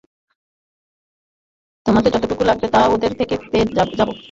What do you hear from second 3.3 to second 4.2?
পেয়ে যাব।